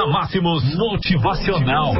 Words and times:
na 0.00 0.06
Máximos 0.06 0.64
Motivacional. 0.76 1.92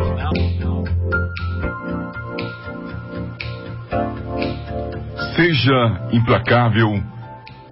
Seja 5.37 6.09
implacável 6.11 7.03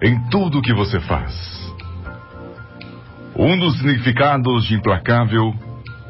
em 0.03 0.29
tudo 0.29 0.61
que 0.61 0.71
você 0.71 0.99
faz. 0.99 1.33
Um 3.35 3.57
dos 3.57 3.77
significados 3.77 4.65
de 4.65 4.75
implacável 4.75 5.51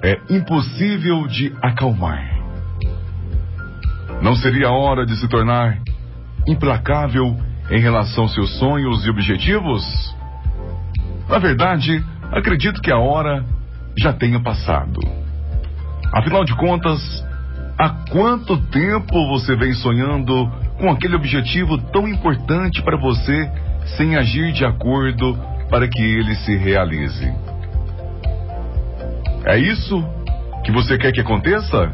é 0.03 0.19
impossível 0.29 1.25
de 1.27 1.55
acalmar. 1.61 2.21
Não 4.21 4.35
seria 4.35 4.69
hora 4.69 5.05
de 5.05 5.15
se 5.15 5.29
tornar 5.29 5.77
implacável 6.45 7.37
em 7.71 7.79
relação 7.79 8.23
aos 8.23 8.33
seus 8.33 8.57
sonhos 8.59 9.05
e 9.05 9.09
objetivos? 9.09 9.83
Na 11.29 11.39
verdade, 11.39 12.03
acredito 12.33 12.81
que 12.81 12.91
a 12.91 12.97
hora 12.97 13.45
já 13.97 14.13
tenha 14.13 14.39
passado. 14.39 14.99
Afinal 16.13 16.43
de 16.43 16.55
contas, 16.55 16.99
há 17.77 17.89
quanto 18.09 18.57
tempo 18.69 19.27
você 19.29 19.55
vem 19.55 19.73
sonhando 19.73 20.49
com 20.77 20.89
aquele 20.89 21.15
objetivo 21.15 21.77
tão 21.91 22.07
importante 22.07 22.81
para 22.81 22.97
você 22.97 23.51
sem 23.97 24.15
agir 24.15 24.51
de 24.53 24.65
acordo 24.65 25.37
para 25.69 25.87
que 25.87 26.01
ele 26.01 26.35
se 26.35 26.55
realize? 26.55 27.31
É 29.45 29.57
isso 29.57 30.03
que 30.63 30.71
você 30.71 30.97
quer 30.97 31.11
que 31.11 31.21
aconteça? 31.21 31.91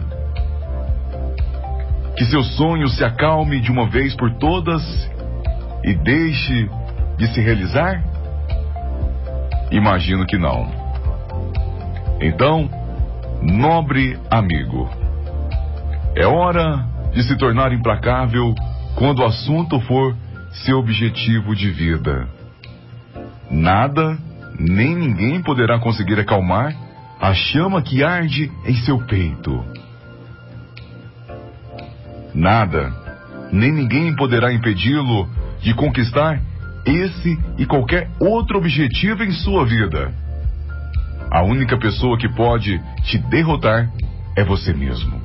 Que 2.18 2.26
seu 2.26 2.44
sonho 2.44 2.88
se 2.88 3.04
acalme 3.04 3.60
de 3.60 3.72
uma 3.72 3.88
vez 3.88 4.16
por 4.16 4.32
todas 4.36 4.82
e 5.84 5.94
deixe 5.94 6.70
de 7.18 7.28
se 7.34 7.42
realizar? 7.42 8.04
Imagino 9.72 10.26
que 10.26 10.38
não. 10.38 10.85
Então, 12.26 12.68
nobre 13.44 14.18
amigo, 14.32 14.90
é 16.16 16.26
hora 16.26 16.84
de 17.14 17.22
se 17.22 17.38
tornar 17.38 17.72
implacável 17.72 18.56
quando 18.96 19.20
o 19.20 19.26
assunto 19.26 19.80
for 19.82 20.18
seu 20.52 20.80
objetivo 20.80 21.56
de 21.56 21.70
vida. 21.70 22.28
Nada, 23.52 24.18
nem 24.60 24.96
ninguém 24.96 25.40
poderá 25.44 25.78
conseguir 25.78 26.20
acalmar 26.20 26.76
a 27.22 27.32
chama 27.36 27.84
que 27.84 28.04
arde 28.04 28.52
em 28.66 28.74
seu 28.78 28.98
peito. 29.06 29.64
Nada, 32.34 32.92
nem 33.52 33.72
ninguém 33.72 34.16
poderá 34.16 34.52
impedi-lo 34.52 35.30
de 35.62 35.76
conquistar 35.76 36.42
esse 36.88 37.40
e 37.60 37.68
qualquer 37.68 38.10
outro 38.20 38.58
objetivo 38.58 39.24
em 39.24 39.32
sua 39.32 39.64
vida. 39.64 40.25
A 41.32 41.44
única 41.44 41.78
pessoa 41.78 42.18
que 42.18 42.30
pode 42.30 42.82
te 43.04 43.18
derrotar 43.18 43.90
é 44.36 44.44
você 44.44 44.74
mesmo. 44.74 45.22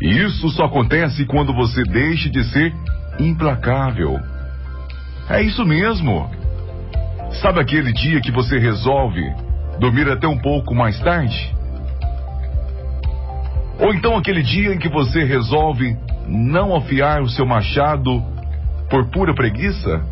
E 0.00 0.08
isso 0.24 0.48
só 0.50 0.64
acontece 0.64 1.24
quando 1.24 1.54
você 1.54 1.82
deixa 1.84 2.28
de 2.28 2.44
ser 2.44 2.74
implacável. 3.18 4.18
É 5.28 5.42
isso 5.42 5.64
mesmo. 5.64 6.30
Sabe 7.40 7.60
aquele 7.60 7.92
dia 7.92 8.20
que 8.20 8.30
você 8.30 8.58
resolve 8.58 9.22
dormir 9.78 10.08
até 10.08 10.26
um 10.26 10.38
pouco 10.38 10.74
mais 10.74 10.98
tarde? 11.00 11.54
Ou 13.80 13.92
então 13.92 14.16
aquele 14.16 14.42
dia 14.42 14.74
em 14.74 14.78
que 14.78 14.88
você 14.88 15.24
resolve 15.24 15.96
não 16.28 16.76
afiar 16.76 17.22
o 17.22 17.28
seu 17.28 17.44
machado 17.44 18.22
por 18.88 19.10
pura 19.10 19.34
preguiça? 19.34 20.02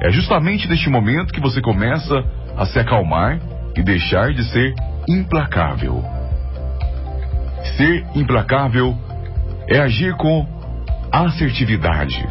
É 0.00 0.10
justamente 0.10 0.68
neste 0.68 0.90
momento 0.90 1.32
que 1.32 1.40
você 1.40 1.60
começa 1.60 2.24
a 2.56 2.64
se 2.64 2.78
acalmar 2.78 3.38
e 3.76 3.82
deixar 3.82 4.32
de 4.32 4.44
ser 4.44 4.74
implacável. 5.08 6.02
Ser 7.76 8.06
implacável 8.14 8.96
é 9.68 9.78
agir 9.80 10.14
com 10.16 10.46
assertividade. 11.12 12.26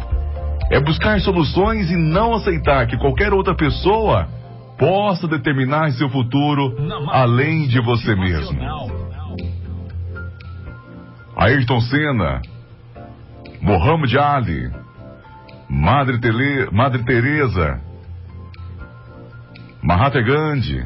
É 0.70 0.80
buscar 0.80 1.20
soluções 1.20 1.90
e 1.90 1.96
não 1.96 2.34
aceitar 2.34 2.86
que 2.86 2.96
qualquer 2.96 3.32
outra 3.32 3.54
pessoa 3.54 4.28
possa 4.78 5.28
determinar 5.28 5.92
seu 5.92 6.08
futuro 6.08 6.76
além 7.10 7.68
de 7.68 7.80
você 7.80 8.14
mesmo. 8.14 8.60
Ayrton 11.36 11.80
Senna, 11.82 12.40
Mohamed 13.60 14.18
Ali, 14.18 14.70
Madre, 15.68 16.18
Tele, 16.18 16.68
Madre 16.72 17.04
Teresa, 17.04 17.80
Mahatma 19.86 20.20
Gandhi, 20.20 20.84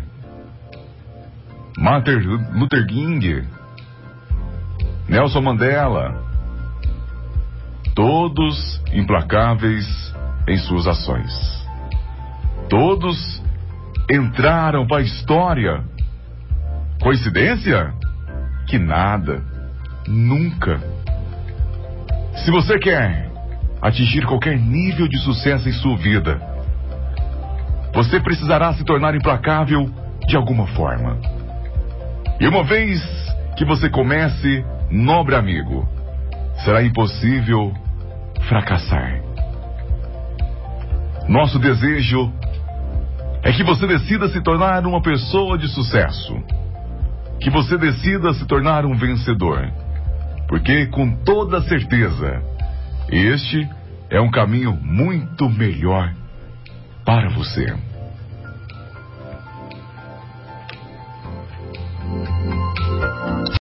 Martin 1.78 2.19
Luther 2.53 2.87
King, 2.87 3.49
Nelson 5.09 5.41
Mandela, 5.41 6.22
todos 7.94 8.78
implacáveis 8.93 9.87
em 10.47 10.59
suas 10.59 10.87
ações. 10.87 11.33
Todos 12.69 13.43
entraram 14.11 14.87
para 14.87 14.99
a 14.99 15.03
história. 15.03 15.82
Coincidência? 17.00 17.94
Que 18.67 18.78
nada. 18.78 19.43
Nunca. 20.06 20.78
Se 22.44 22.50
você 22.50 22.78
quer 22.78 23.31
atingir 23.81 24.27
qualquer 24.27 24.59
nível 24.59 25.09
de 25.09 25.17
sucesso 25.21 25.67
em 25.71 25.72
sua 25.72 25.97
vida, 25.97 26.38
você 27.93 28.21
precisará 28.21 28.73
se 28.75 28.84
tornar 28.84 29.15
implacável 29.15 29.91
de 30.27 30.37
alguma 30.37 30.67
forma. 30.69 31.19
E 32.41 32.47
uma 32.47 32.65
vez 32.65 33.03
que 33.56 33.65
você 33.65 33.91
comece, 33.91 34.65
nobre 34.91 35.34
amigo, 35.34 35.89
será 36.65 36.83
impossível 36.83 37.73
fracassar. 38.49 39.21
Nosso 41.29 41.59
desejo 41.59 42.33
é 43.43 43.53
que 43.53 43.62
você 43.62 43.87
decida 43.87 44.29
se 44.29 44.41
tornar 44.43 44.87
uma 44.87 45.03
pessoa 45.03 45.59
de 45.59 45.69
sucesso. 45.69 46.37
Que 47.41 47.50
você 47.50 47.77
decida 47.79 48.33
se 48.34 48.47
tornar 48.47 48.84
um 48.84 48.95
vencedor. 48.97 49.71
Porque, 50.49 50.87
com 50.87 51.11
toda 51.25 51.62
certeza, 51.62 52.43
este 53.11 53.69
é 54.11 54.21
um 54.21 54.31
caminho 54.31 54.73
muito 54.83 55.49
melhor 55.49 56.12
para 57.10 57.28
você. 57.31 57.90